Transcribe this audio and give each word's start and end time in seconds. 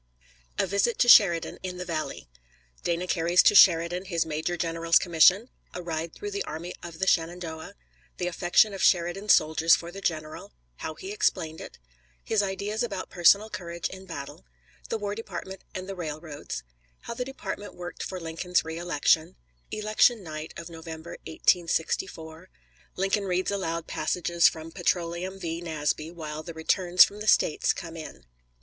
A 0.57 0.65
VISIT 0.65 0.97
TO 0.97 1.07
SHERIDAN 1.07 1.59
IN 1.61 1.77
THE 1.77 1.85
VALLEY. 1.85 2.27
Mr. 2.77 2.81
Dana 2.83 3.05
carries 3.05 3.43
to 3.43 3.53
Sheridan 3.53 4.05
his 4.05 4.25
major 4.25 4.57
general's 4.57 4.97
commission 4.97 5.51
A 5.75 5.83
ride 5.83 6.15
through 6.15 6.31
the 6.31 6.43
Army 6.45 6.73
of 6.81 6.97
the 6.97 7.05
Shenandoah 7.05 7.75
The 8.17 8.25
affection 8.25 8.73
of 8.73 8.81
Sheridan's 8.81 9.31
soldiers 9.35 9.75
for 9.75 9.91
the 9.91 10.01
general 10.01 10.53
How 10.77 10.95
he 10.95 11.11
explained 11.11 11.61
it 11.61 11.77
His 12.23 12.41
ideas 12.41 12.81
about 12.81 13.11
personal 13.11 13.51
courage 13.51 13.89
in 13.91 14.07
battle 14.07 14.43
The 14.89 14.97
War 14.97 15.13
Department 15.13 15.61
and 15.75 15.87
the 15.87 15.93
railroads 15.93 16.63
How 17.01 17.13
the 17.13 17.23
department 17.23 17.75
worked 17.75 18.01
for 18.01 18.19
Lincoln's 18.19 18.65
re 18.65 18.79
election 18.79 19.35
Election 19.69 20.23
night 20.23 20.51
of 20.57 20.67
November, 20.67 21.11
1864 21.27 22.49
Lincoln 22.95 23.25
reads 23.25 23.51
aloud 23.51 23.85
passages 23.85 24.47
from 24.47 24.71
Petroleum 24.71 25.39
V. 25.39 25.61
Nasby 25.61 26.09
while 26.09 26.41
the 26.41 26.55
returns 26.55 27.03
from 27.03 27.19
the 27.19 27.27
States 27.27 27.71
come 27.71 27.95
in. 27.95 28.25